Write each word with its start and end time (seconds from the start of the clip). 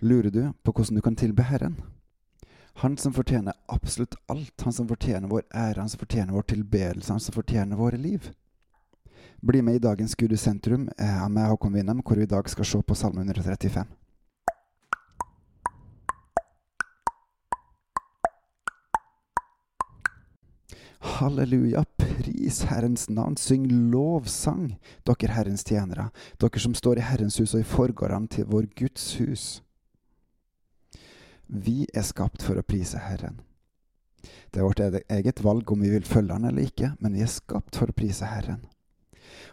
Lurer 0.00 0.30
du 0.30 0.52
på 0.62 0.72
hvordan 0.72 0.94
du 0.94 1.02
kan 1.02 1.16
tilbe 1.16 1.42
Herren? 1.42 1.76
Han 2.82 2.96
som 2.96 3.12
fortjener 3.12 3.54
absolutt 3.66 4.14
alt, 4.28 4.60
han 4.60 4.72
som 4.72 4.88
fortjener 4.88 5.28
vår 5.28 5.42
ære, 5.54 5.80
han 5.80 5.88
som 5.88 5.98
fortjener 5.98 6.32
vår 6.36 6.42
tilbedelse, 6.42 7.12
han 7.12 7.20
som 7.20 7.34
fortjener 7.34 7.76
våre 7.76 7.96
liv. 7.96 8.30
Bli 9.40 9.62
med 9.62 9.74
i 9.74 9.78
dagens 9.78 10.14
Gud 10.14 10.32
i 10.32 10.36
sentrum 10.36 10.90
av 11.00 11.30
med 11.30 11.48
Håkon 11.48 11.72
Winnem, 11.72 12.02
hvor 12.04 12.16
vi 12.16 12.28
i 12.28 12.28
dag 12.28 12.48
skal 12.50 12.64
se 12.64 12.82
på 12.82 12.94
Salme 12.94 13.24
135. 13.24 13.88
Halleluja, 21.00 21.84
pris 21.96 22.62
Herrens 22.68 23.08
navn, 23.08 23.36
syng 23.40 23.70
lovsang, 23.92 24.74
dere 25.08 25.32
Herrens 25.32 25.64
tjenere, 25.64 26.10
dere 26.36 26.60
som 26.60 26.74
står 26.76 27.00
i 27.00 27.08
Herrens 27.08 27.40
hus 27.40 27.54
og 27.54 27.62
i 27.64 27.70
forgårdene 27.70 28.28
til 28.28 28.44
vår 28.52 28.68
Guds 28.76 29.14
hus. 29.16 29.62
Vi 31.46 31.86
er 31.94 32.02
skapt 32.02 32.42
for 32.42 32.58
å 32.58 32.66
prise 32.66 32.98
Herren. 32.98 33.40
Det 34.50 34.60
er 34.60 34.66
vårt 34.66 34.80
eget 34.82 35.42
valg 35.44 35.70
om 35.70 35.82
vi 35.84 35.92
vil 35.92 36.06
følge 36.06 36.34
Han 36.34 36.48
eller 36.48 36.66
ikke, 36.66 36.94
men 36.98 37.14
vi 37.14 37.22
er 37.22 37.30
skapt 37.30 37.76
for 37.78 37.90
å 37.90 37.96
prise 37.96 38.26
Herren. 38.26 38.64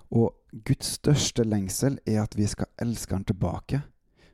Og 0.10 0.34
Guds 0.66 0.96
største 0.98 1.46
lengsel 1.46 2.00
er 2.06 2.24
at 2.24 2.38
vi 2.38 2.48
skal 2.50 2.70
elske 2.82 3.14
Han 3.14 3.28
tilbake, 3.30 3.84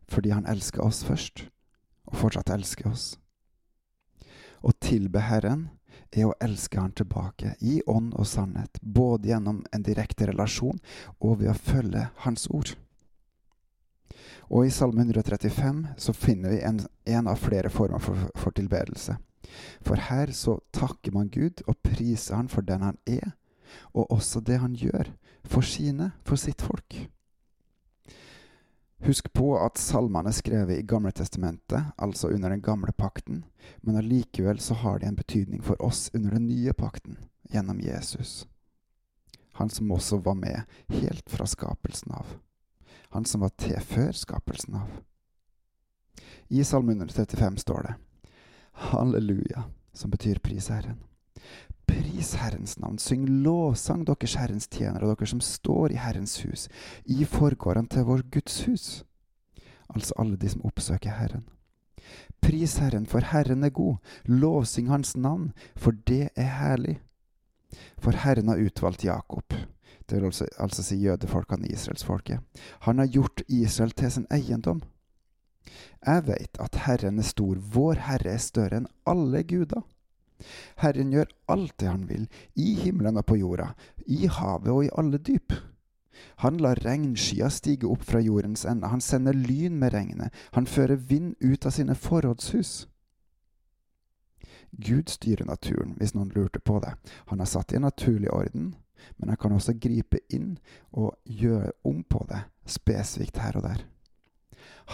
fordi 0.08 0.31
Han 0.31 0.48
elsker 0.48 0.86
oss 0.86 1.03
først, 1.03 1.45
og 2.08 2.16
fortsatt 2.23 2.53
elsker 2.55 2.91
oss. 2.91 3.17
Å 4.64 4.72
tilbe 4.80 5.23
Herren 5.23 5.70
er 6.12 6.30
å 6.30 6.36
elske 6.41 6.80
Han 6.80 6.95
tilbake, 6.95 7.55
i 7.59 7.81
ånd 7.88 8.14
og 8.16 8.28
sannhet, 8.28 8.80
både 8.81 9.34
gjennom 9.34 9.66
en 9.72 9.84
direkte 9.84 10.31
relasjon 10.31 10.80
og 11.20 11.41
ved 11.41 11.52
å 11.52 11.59
følge 11.59 12.09
Hans 12.23 12.48
ord. 12.48 12.76
Og 14.49 14.66
i 14.66 14.71
Salme 14.73 15.03
135 15.05 15.84
så 16.02 16.13
finner 16.13 16.55
vi 16.55 16.62
en, 16.66 16.80
en 17.05 17.27
av 17.30 17.38
flere 17.38 17.70
former 17.70 18.02
for, 18.02 18.30
for, 18.35 18.53
tilbedelse. 18.58 19.20
For 19.86 20.02
her 20.09 20.33
så 20.33 20.58
takker 20.73 21.14
man 21.14 21.30
Gud 21.30 21.61
og 21.67 21.78
priser 21.86 22.38
Han 22.38 22.50
for 22.50 22.66
den 22.66 22.81
Han 22.81 22.97
er, 23.06 23.36
og 23.94 24.11
også 24.11 24.41
det 24.41 24.59
Han 24.59 24.73
gjør 24.73 25.14
for 25.45 25.61
sine, 25.61 26.11
for 26.25 26.41
sitt 26.41 26.61
folk. 26.66 26.97
Husk 29.06 29.30
på 29.33 29.53
at 29.56 29.80
salmene 29.80 30.33
er 30.33 30.36
skrevet 30.36 30.81
i 30.81 30.88
Gamle 30.88 31.13
testamentet, 31.16 31.94
altså 31.97 32.34
under 32.34 32.50
den 32.50 32.61
gamle 32.61 32.91
pakten, 32.91 33.45
men 33.81 33.95
allikevel 33.95 34.59
så 34.59 34.75
har 34.81 35.00
de 35.00 35.08
en 35.08 35.16
betydning 35.16 35.63
for 35.63 35.80
oss 35.80 36.09
under 36.13 36.36
den 36.36 36.50
nye 36.50 36.73
pakten, 36.73 37.16
gjennom 37.53 37.80
Jesus. 37.80 38.44
Han 39.53 39.69
som 39.69 39.91
også 39.91 40.19
var 40.25 40.36
med 40.36 40.67
helt 40.89 41.30
fra 41.31 41.47
skapelsen 41.47 42.11
av. 42.11 42.36
Han 43.10 43.26
som 43.26 43.42
var 43.42 43.54
til 43.58 43.80
før 43.82 44.12
skapelsen 44.14 44.76
av. 44.82 44.90
I 46.50 46.64
Salme 46.66 46.94
135 46.94 47.58
står 47.62 47.88
det 47.88 47.96
Halleluja, 48.90 49.64
som 49.94 50.12
betyr 50.12 50.40
pris 50.44 50.70
Herren. 50.70 51.00
Pris 51.90 52.36
Herrens 52.38 52.78
navn, 52.80 53.00
syng 53.02 53.26
lovsang, 53.44 54.06
deres 54.06 54.36
Herrens 54.38 54.70
tjenere, 54.70 55.08
og 55.08 55.18
dere 55.18 55.30
som 55.30 55.42
står 55.42 55.94
i 55.94 56.02
Herrens 56.02 56.38
hus, 56.46 56.68
i 57.06 57.26
forgården 57.26 57.90
til 57.90 58.06
vår 58.06 58.24
Guds 58.34 58.62
hus, 58.68 58.88
altså 59.90 60.14
alle 60.22 60.38
de 60.38 60.52
som 60.54 60.66
oppsøker 60.70 61.18
Herren. 61.18 61.48
Pris 62.42 62.78
Herren, 62.78 63.06
for 63.10 63.26
Herren 63.26 63.64
er 63.64 63.74
god, 63.74 63.98
lovsyng 64.26 64.90
Hans 64.90 65.16
navn, 65.18 65.52
for 65.76 65.98
det 66.08 66.30
er 66.36 66.54
herlig. 66.60 67.00
For 67.98 68.16
Herren 68.16 68.48
har 68.48 68.62
utvalgt 68.62 69.06
Jakob, 69.06 69.54
det 70.09 70.18
vil 70.18 70.30
altså, 70.30 70.48
altså 70.58 70.84
si 70.84 70.98
jødefolkene, 71.04 71.68
i 71.68 71.73
israelsfolket. 71.73 72.40
Han 72.88 73.00
har 73.00 73.08
gjort 73.08 73.44
Israel 73.48 73.92
til 73.92 74.12
sin 74.12 74.28
eiendom. 74.31 74.81
Jeg 76.06 76.26
veit 76.28 76.59
at 76.59 76.76
Herren 76.86 77.20
er 77.20 77.28
stor, 77.28 77.56
vår 77.56 78.02
Herre 78.08 78.34
er 78.34 78.44
større 78.44 78.81
enn 78.81 78.92
alle 79.09 79.44
guder. 79.44 79.84
Herren 80.80 81.12
gjør 81.12 81.34
alt 81.52 81.76
det 81.80 81.90
han 81.90 82.06
vil, 82.09 82.30
i 82.56 82.73
himmelen 82.80 83.20
og 83.20 83.26
på 83.28 83.38
jorda, 83.40 83.74
i 84.08 84.25
havet 84.31 84.72
og 84.72 84.86
i 84.86 84.94
alle 84.97 85.19
dyp. 85.19 85.53
Han 86.44 86.59
lar 86.59 86.80
regnskya 86.84 87.50
stige 87.52 87.88
opp 87.88 88.03
fra 88.08 88.19
jordens 88.24 88.66
ende, 88.68 88.88
han 88.88 89.03
sender 89.03 89.36
lyn 89.36 89.78
med 89.80 89.94
regnet, 89.94 90.36
han 90.56 90.68
fører 90.68 90.96
vind 90.96 91.36
ut 91.44 91.66
av 91.66 91.75
sine 91.75 91.96
forrådshus. 91.96 92.88
Gud 94.72 95.09
styrer 95.09 95.47
naturen, 95.47 95.96
hvis 95.97 96.13
noen 96.16 96.31
lurte 96.36 96.59
på 96.59 96.80
det. 96.84 96.94
Han 97.31 97.40
har 97.40 97.50
satt 97.50 97.74
i 97.74 97.80
en 97.80 97.88
naturlig 97.88 98.30
orden, 98.31 98.75
men 99.18 99.30
han 99.30 99.40
kan 99.42 99.56
også 99.56 99.78
gripe 99.82 100.22
inn 100.30 100.58
og 100.92 101.16
gjøre 101.26 101.72
om 101.88 102.04
på 102.04 102.26
det, 102.30 102.44
spesifikt 102.66 103.42
her 103.42 103.58
og 103.60 103.68
der. 103.68 103.86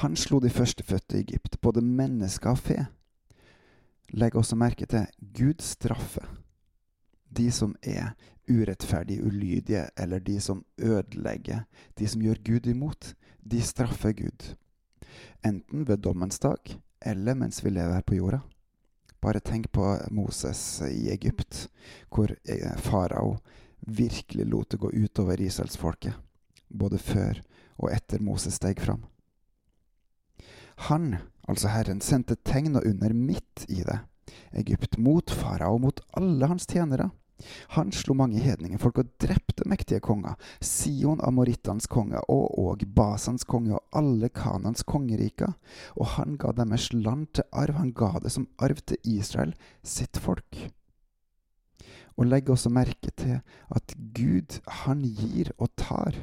Han 0.01 0.15
slo 0.19 0.39
de 0.43 0.49
førstefødte 0.49 1.17
i 1.17 1.25
Egypt, 1.25 1.61
både 1.61 1.81
mennesker 1.81 2.51
og 2.51 2.59
fe. 2.59 2.87
Legg 4.13 4.35
også 4.35 4.55
merke 4.59 4.85
til 4.85 5.07
Gud 5.35 5.63
straffer 5.63 6.27
de 7.37 7.51
som 7.51 7.75
er 7.83 8.13
urettferdige, 8.49 9.23
ulydige, 9.23 9.85
eller 9.97 10.19
de 10.19 10.39
som 10.41 10.65
ødelegger, 10.77 11.65
de 11.99 12.07
som 12.07 12.21
gjør 12.21 12.41
Gud 12.45 12.67
imot. 12.67 13.13
De 13.51 13.61
straffer 13.61 14.11
Gud. 14.11 14.55
Enten 15.45 15.87
ved 15.87 15.97
dommens 15.97 16.39
dag, 16.39 16.57
eller 17.01 17.33
mens 17.33 17.63
vi 17.65 17.69
lever 17.69 17.93
her 17.93 18.01
på 18.01 18.15
jorda. 18.15 18.39
Bare 19.21 19.39
tenk 19.39 19.71
på 19.71 19.97
Moses 20.11 20.81
i 20.81 21.09
Egypt, 21.09 21.67
hvor 22.09 22.29
eh, 22.45 22.77
farao 22.77 23.37
virkelig 23.85 24.45
lot 24.49 24.69
det 24.69 24.81
gå 24.81 24.91
utover 24.91 25.41
israelsfolket, 25.41 26.13
både 26.69 26.99
før 27.01 27.41
og 27.77 27.91
etter 27.91 28.23
Moses 28.23 28.57
steg 28.59 28.79
fram. 28.81 29.03
Han, 30.89 31.15
altså 31.47 31.71
Herren, 31.71 32.01
sendte 32.03 32.37
tegn 32.43 32.75
og 32.75 32.87
under 32.87 33.13
midt 33.15 33.67
i 33.69 33.83
det, 33.87 33.99
Egypt, 34.55 34.97
mot 34.97 35.31
farao 35.31 35.77
og 35.77 35.85
mot 35.85 36.01
alle 36.17 36.49
hans 36.51 36.67
tjenere. 36.67 37.11
Han 37.75 37.91
slo 37.91 38.15
mange 38.15 38.39
hedningefolk 38.39 39.01
og 39.01 39.09
drepte 39.19 39.65
mektige 39.67 39.99
konger, 40.03 40.37
Sion 40.63 41.19
Amorittans 41.23 41.87
konge 41.91 42.21
og 42.31 42.45
og 42.61 42.85
Basans 42.95 43.43
konge 43.43 43.75
og 43.75 43.83
alle 43.99 44.29
Kanans 44.31 44.85
kongeriker, 44.87 45.55
og 45.99 46.15
han 46.15 46.37
ga 46.39 46.53
deres 46.55 46.91
land 46.93 47.27
til 47.35 47.47
arv, 47.51 47.75
han 47.75 47.91
ga 47.91 48.13
det 48.23 48.31
som 48.31 48.47
arv 48.59 48.79
til 48.87 48.97
Israel, 49.17 49.55
sitt 49.83 50.17
folk. 50.17 50.69
Og 52.15 52.29
legg 52.29 52.49
også 52.49 52.71
merke 52.71 53.11
til 53.11 53.41
at 53.75 53.95
Gud, 54.15 54.59
han 54.83 55.03
gir 55.03 55.51
og 55.57 55.73
tar, 55.75 56.21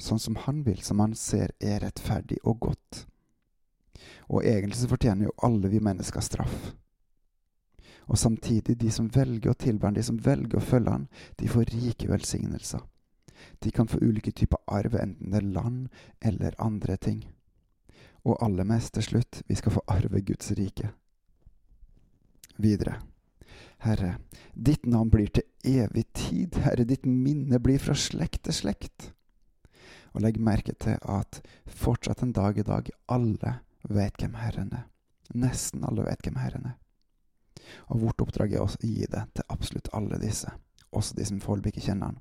sånn 0.00 0.22
som 0.22 0.38
han 0.46 0.62
vil, 0.64 0.80
som 0.82 1.02
han 1.04 1.14
ser 1.18 1.52
er 1.60 1.82
rettferdig 1.84 2.40
og 2.44 2.62
godt. 2.68 3.04
Og 4.32 4.44
egentlig 4.44 4.80
så 4.80 4.88
fortjener 4.88 5.28
jo 5.28 5.36
alle 5.44 5.68
vi 5.68 5.82
mennesker 5.84 6.24
straff. 6.24 6.72
Og 8.06 8.18
samtidig, 8.18 8.76
de 8.80 8.90
som 8.92 9.08
velger 9.12 9.52
å 9.52 9.58
tilbe 9.58 9.86
han, 9.86 9.96
de 9.96 10.04
som 10.04 10.18
velger 10.20 10.60
å 10.60 10.64
følge 10.64 10.92
han, 10.92 11.06
de 11.40 11.48
får 11.48 11.70
rike 11.72 12.08
velsignelser. 12.10 12.82
De 13.64 13.70
kan 13.72 13.88
få 13.88 14.00
ulike 14.00 14.32
typer 14.32 14.60
arv, 14.68 14.96
enten 15.00 15.32
det 15.32 15.40
er 15.40 15.48
land 15.56 15.88
eller 16.20 16.56
andre 16.58 16.96
ting. 16.96 17.24
Og 18.24 18.40
aller 18.44 18.64
mest 18.68 18.94
til 18.96 19.08
slutt, 19.08 19.42
vi 19.48 19.56
skal 19.56 19.76
få 19.76 19.84
arve 19.88 20.20
Guds 20.24 20.52
rike. 20.56 20.92
Videre. 22.56 23.00
Herre, 23.84 24.16
ditt 24.54 24.86
navn 24.86 25.10
blir 25.12 25.28
til 25.28 25.44
evig 25.64 26.06
tid. 26.16 26.56
Herre, 26.64 26.86
ditt 26.88 27.04
minne 27.04 27.60
blir 27.60 27.82
fra 27.82 27.96
slekt 27.98 28.46
til 28.46 28.56
slekt. 28.56 29.10
Og 30.14 30.22
legg 30.24 30.38
merke 30.40 30.72
til 30.80 30.96
at 31.10 31.42
fortsatt 31.66 32.22
en 32.24 32.32
dag 32.32 32.58
i 32.58 32.64
dag 32.66 32.88
alle 33.12 33.58
vet 33.90 34.16
hvem 34.20 34.38
Herren 34.40 34.72
er. 34.72 34.86
Nesten 35.34 35.84
alle 35.84 36.06
vet 36.06 36.24
hvem 36.24 36.38
Herren 36.40 36.70
er. 36.72 36.78
Og 37.88 38.00
vårt 38.04 38.24
oppdrag 38.24 38.54
er 38.54 38.64
å 38.64 38.70
gi 38.80 39.06
det 39.10 39.24
til 39.34 39.48
absolutt 39.52 39.90
alle 39.96 40.20
disse, 40.22 40.50
også 40.92 41.16
de 41.18 41.26
som 41.28 41.42
foreløpig 41.42 41.74
ikke 41.74 41.88
kjenner 41.88 42.12
Han. 42.12 42.20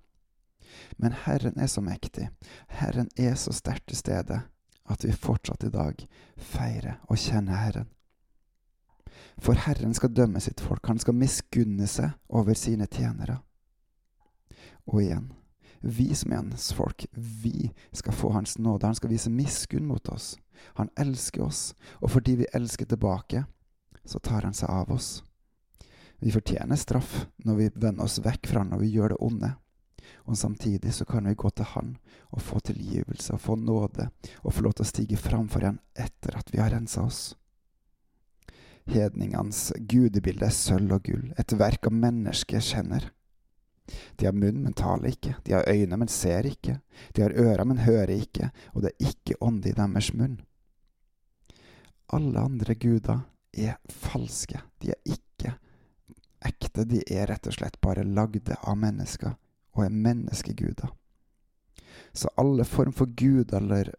Men 0.98 1.16
Herren 1.26 1.60
er 1.60 1.70
så 1.70 1.84
mektig, 1.86 2.30
Herren 2.68 3.10
er 3.20 3.36
så 3.40 3.54
sterkt 3.54 3.88
til 3.92 4.00
stede, 4.00 4.42
at 4.90 5.04
vi 5.06 5.16
fortsatt 5.16 5.64
i 5.64 5.72
dag 5.74 6.00
feirer 6.38 7.00
og 7.08 7.20
kjenner 7.20 7.60
Herren. 7.60 7.92
For 9.38 9.58
Herren 9.58 9.94
skal 9.94 10.14
dømme 10.14 10.42
sitt 10.44 10.62
folk, 10.62 10.86
han 10.88 11.00
skal 11.02 11.18
miskunne 11.18 11.88
seg 11.90 12.14
over 12.30 12.58
sine 12.58 12.88
tjenere. 12.88 13.40
Og 14.90 15.02
igjen, 15.04 15.32
vi 15.84 16.14
som 16.16 16.32
er 16.32 16.42
hans 16.44 16.72
folk, 16.76 17.06
vi 17.12 17.72
skal 17.92 18.16
få 18.16 18.32
hans 18.38 18.58
nåde. 18.58 18.88
Han 18.88 18.96
skal 18.96 19.12
vise 19.12 19.32
miskunn 19.32 19.88
mot 19.88 20.10
oss. 20.10 20.38
Han 20.80 20.90
elsker 20.96 21.44
oss, 21.44 21.74
og 22.00 22.14
fordi 22.14 22.38
vi 22.40 22.52
elsker 22.56 22.88
tilbake, 22.88 23.44
så 24.06 24.20
tar 24.20 24.48
han 24.48 24.56
seg 24.56 24.72
av 24.72 24.92
oss. 24.96 25.24
Vi 26.24 26.32
fortjener 26.32 26.80
straff 26.80 27.26
når 27.44 27.60
vi 27.60 27.70
vender 27.76 28.06
oss 28.06 28.22
vekk 28.24 28.48
fra 28.48 28.64
han, 28.64 28.72
når 28.72 28.80
vi 28.80 28.94
gjør 28.96 29.12
det 29.12 29.20
onde. 29.28 29.52
Og 30.24 30.38
samtidig 30.40 30.94
så 30.96 31.06
kan 31.06 31.28
vi 31.28 31.36
gå 31.36 31.50
til 31.50 31.68
Han 31.76 31.96
og 32.32 32.42
få 32.42 32.60
tilgivelse 32.60 33.36
og 33.36 33.42
få 33.42 33.56
nåde 33.60 34.10
og 34.44 34.54
få 34.54 34.64
lov 34.64 34.76
til 34.78 34.86
å 34.86 34.88
stige 34.88 35.20
framfor 35.20 35.68
Han 35.68 35.80
etter 35.96 36.38
at 36.40 36.52
vi 36.54 36.62
har 36.64 36.72
rensa 36.72 37.04
oss. 37.04 37.34
Hedningenes 38.90 39.72
gudebilde 39.90 40.48
er 40.50 40.56
sølv 40.56 40.98
og 40.98 41.06
gull, 41.08 41.28
et 41.40 41.56
verk 41.60 41.88
av 41.88 41.96
menneskers 41.96 42.74
kjenner. 42.74 43.12
De 44.20 44.28
har 44.28 44.36
munn, 44.36 44.62
men 44.64 44.76
taler 44.76 45.12
ikke, 45.12 45.36
de 45.44 45.56
har 45.56 45.68
øyne, 45.68 45.98
men 46.00 46.12
ser 46.12 46.48
ikke, 46.48 46.80
de 47.16 47.24
har 47.24 47.36
ører, 47.36 47.64
men 47.68 47.84
hører 47.84 48.16
ikke, 48.16 48.50
og 48.74 48.84
det 48.84 48.94
er 48.94 49.12
ikke 49.12 49.40
ånde 49.44 49.72
i 49.72 49.78
deres 49.78 50.14
munn. 50.14 50.42
alle 52.14 52.40
andre 52.40 52.76
guder 52.76 53.20
er 53.54 53.78
falske. 53.90 54.60
De 54.82 54.92
er 54.92 55.00
ikke 55.06 55.56
ekte. 56.46 56.86
De 56.86 57.02
er 57.10 57.28
rett 57.32 57.48
og 57.48 57.56
slett 57.56 57.80
bare 57.82 58.04
lagde 58.06 58.56
av 58.62 58.78
mennesker 58.78 59.34
og 59.74 59.86
er 59.86 59.90
menneskeguder. 59.90 60.92
Så 62.14 62.30
alle 62.38 62.66
form 62.66 62.94
for 62.94 63.10
guder 63.18 63.58
eller 63.58 63.94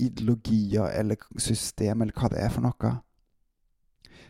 ideologier 0.00 0.90
eller 0.96 1.16
system 1.38 2.02
eller 2.02 2.16
hva 2.16 2.28
det 2.32 2.40
er 2.40 2.52
for 2.52 2.64
noe, 2.64 2.92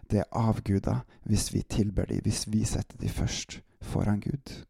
det 0.08 0.22
er 0.22 0.32
avguder 0.36 1.04
hvis 1.28 1.50
vi 1.54 1.62
tilber 1.62 2.06
dem, 2.06 2.22
hvis 2.24 2.46
vi 2.48 2.64
setter 2.64 2.98
dem 2.98 3.12
først 3.12 3.60
foran 3.80 4.20
Gud. 4.20 4.64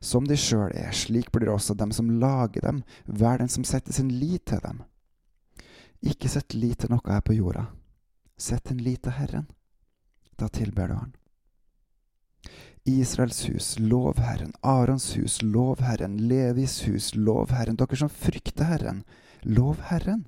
Som 0.00 0.26
de 0.28 0.36
sjøl 0.38 0.74
er, 0.76 0.92
slik 0.92 1.32
blir 1.32 1.50
også 1.50 1.74
dem 1.74 1.92
som 1.92 2.10
lager 2.20 2.62
dem, 2.62 2.82
hver 3.06 3.40
den 3.40 3.48
som 3.48 3.64
setter 3.64 3.96
sin 3.96 4.12
lit 4.12 4.46
til 4.46 4.60
dem. 4.62 4.82
Ikke 6.04 6.28
sett 6.28 6.54
lit 6.54 6.84
til 6.84 6.92
noe 6.92 7.02
her 7.08 7.24
på 7.24 7.34
jorda. 7.34 7.66
Sett 8.36 8.68
din 8.68 8.82
lit 8.84 9.02
til 9.06 9.16
Herren. 9.16 9.46
Da 10.36 10.48
tilber 10.52 10.88
du 10.88 10.98
Han. 11.00 11.14
Israels 12.86 13.40
hus, 13.48 13.78
lov 13.78 14.20
Herren. 14.22 14.52
Arons 14.62 15.16
hus, 15.16 15.40
lov 15.42 15.80
Herren. 15.82 16.18
Levis 16.28 16.84
hus, 16.86 17.14
lov 17.14 17.50
Herren. 17.50 17.76
Dere 17.80 17.98
som 17.98 18.12
frykter 18.12 18.68
Herren, 18.68 19.02
lov 19.42 19.80
Herren. 19.88 20.26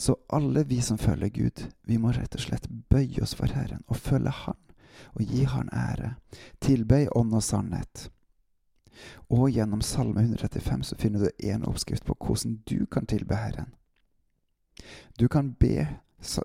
Så 0.00 0.16
alle 0.28 0.64
vi 0.64 0.80
som 0.80 0.98
følger 0.98 1.28
Gud, 1.28 1.66
vi 1.82 1.98
må 2.00 2.08
rett 2.16 2.32
og 2.34 2.40
slett 2.40 2.64
bøye 2.88 3.20
oss 3.20 3.34
for 3.36 3.52
Herren 3.52 3.82
og 3.84 3.98
følge 4.00 4.32
Han 4.32 4.56
og 5.12 5.20
gi 5.28 5.42
Han 5.44 5.68
ære. 5.76 6.14
Tilbe 6.64 7.02
i 7.02 7.08
ånd 7.20 7.34
og 7.36 7.42
sannhet. 7.44 8.06
Og 9.28 9.50
gjennom 9.52 9.82
Salme 9.84 10.22
135 10.24 10.86
så 10.88 10.96
finner 10.96 11.26
du 11.26 11.44
én 11.44 11.66
oppskrift 11.68 12.06
på 12.08 12.16
hvordan 12.16 12.54
du 12.64 12.86
kan 12.86 13.04
tilbe 13.12 13.36
Herren. 13.36 13.74
Du 15.20 15.28
kan 15.28 15.52
be 15.60 15.84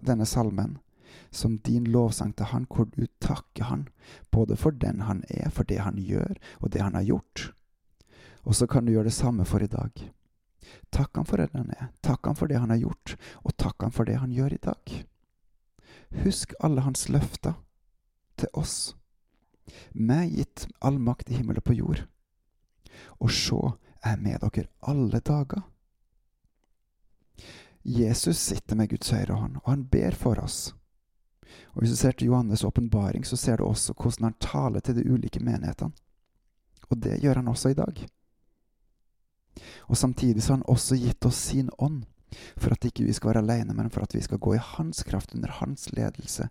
denne 0.04 0.28
salmen 0.28 0.78
som 1.32 1.56
din 1.58 1.88
lovsang 1.88 2.36
til 2.36 2.52
Han, 2.52 2.68
hvor 2.68 2.92
du 2.92 3.08
takker 3.24 3.72
Han, 3.72 3.88
både 4.32 4.60
for 4.60 4.72
den 4.72 5.08
Han 5.08 5.24
er, 5.30 5.48
for 5.50 5.64
det 5.64 5.80
Han 5.80 5.96
gjør, 5.96 6.36
og 6.60 6.74
det 6.74 6.82
Han 6.82 7.00
har 7.00 7.08
gjort. 7.08 7.54
Og 8.44 8.56
så 8.56 8.68
kan 8.68 8.86
du 8.86 8.92
gjøre 8.92 9.08
det 9.08 9.14
samme 9.14 9.46
for 9.46 9.64
i 9.64 9.72
dag. 9.72 10.12
Takk 10.96 11.18
Han 11.20 11.28
for 11.28 11.42
den 11.42 11.52
Han 11.54 11.74
er, 11.76 11.88
takk 12.02 12.26
Han 12.26 12.38
for 12.40 12.48
det 12.48 12.62
Han 12.62 12.72
har 12.72 12.80
gjort, 12.80 13.16
og 13.44 13.58
takk 13.60 13.84
Han 13.84 13.92
for 13.92 14.08
det 14.08 14.16
Han 14.22 14.32
gjør 14.32 14.56
i 14.56 14.64
dag. 14.64 14.94
Husk 16.24 16.54
alle 16.64 16.86
Hans 16.86 17.10
løfter 17.12 17.58
til 18.40 18.52
oss, 18.54 18.96
meg 19.92 20.36
gitt 20.36 20.68
all 20.80 21.00
makt 21.02 21.32
i 21.32 21.40
himmel 21.40 21.60
og 21.60 21.66
på 21.68 21.76
jord. 21.76 22.06
Og 23.20 23.32
jeg 23.32 24.14
er 24.14 24.22
med 24.22 24.40
dere 24.44 24.70
alle 24.82 25.20
dager. 25.20 25.64
Jesus 27.86 28.38
sitter 28.38 28.76
med 28.76 28.90
Guds 28.90 29.12
høyre 29.12 29.36
hånd, 29.38 29.58
og 29.64 29.70
han 29.70 29.86
ber 29.86 30.16
for 30.18 30.40
oss. 30.42 30.74
Og 31.76 31.82
Hvis 31.82 31.92
du 31.92 31.96
ser 31.96 32.12
til 32.12 32.30
Johannes' 32.30 32.66
åpenbaring, 32.66 33.26
så 33.26 33.36
ser 33.36 33.58
du 33.58 33.66
også 33.66 33.94
hvordan 33.94 34.24
han 34.24 34.40
taler 34.40 34.80
til 34.80 34.96
de 34.96 35.06
ulike 35.12 35.40
menighetene. 35.40 35.92
Og 36.90 36.98
det 37.04 37.20
gjør 37.22 37.36
han 37.36 37.48
også 37.48 37.70
i 37.70 37.78
dag. 37.78 38.08
Og 39.88 39.98
Samtidig 39.98 40.44
så 40.44 40.54
har 40.54 40.58
han 40.58 40.70
også 40.72 40.98
gitt 41.00 41.26
oss 41.26 41.40
sin 41.52 41.70
ånd, 41.78 42.04
for 42.58 42.74
at 42.76 42.86
ikke 42.86 43.06
vi 43.06 43.14
skal 43.16 43.32
være 43.32 43.44
alene, 43.46 43.74
men 43.74 43.90
for 43.94 44.04
at 44.04 44.16
vi 44.16 44.22
skal 44.22 44.42
gå 44.42 44.56
i 44.56 44.62
hans 44.62 45.04
kraft, 45.08 45.36
under 45.36 45.52
hans 45.62 45.92
ledelse, 45.94 46.50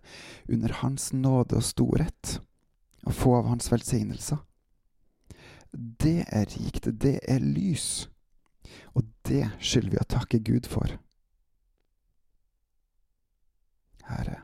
under 0.49 0.73
hans 0.81 1.11
nåde 1.13 1.59
og 1.59 1.63
storhet, 1.63 2.39
og 3.05 3.13
få 3.13 3.35
av 3.37 3.49
hans 3.51 3.71
velsignelser. 3.71 4.41
Det 5.75 6.23
er 6.31 6.47
rikt, 6.55 6.87
det 7.01 7.19
er 7.27 7.43
lys, 7.43 8.07
og 8.95 9.03
det 9.27 9.49
skylder 9.59 9.91
vi 9.91 10.01
å 10.01 10.09
takke 10.15 10.39
Gud 10.39 10.69
for. 10.71 10.95
Herre, 14.05 14.39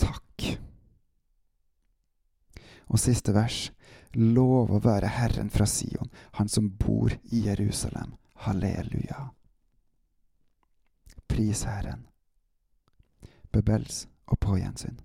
takk. 0.00 0.46
Og 2.88 3.00
siste 3.02 3.34
vers. 3.34 3.68
Lov 4.14 4.70
å 4.70 4.80
være 4.82 5.10
Herren 5.10 5.50
fra 5.50 5.66
Sion, 5.66 6.10
Han 6.38 6.48
som 6.48 6.70
bor 6.78 7.12
i 7.32 7.46
Jerusalem. 7.46 8.14
Halleluja. 8.46 9.30
Pris 11.26 11.64
Herren. 11.64 12.06
Bebels 13.50 14.06
og 14.26 14.40
på 14.40 14.58
gjensyn. 14.58 15.00